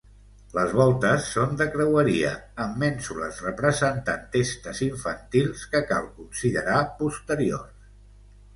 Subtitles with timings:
[0.57, 2.31] Les voltes són de creueria
[2.65, 7.89] amb mènsules representant testes infantils que cal considerar posteriors.